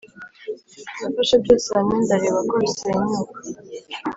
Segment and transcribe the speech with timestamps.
[0.99, 3.39] nafashe byose hamwe ndareba ko bisenyuka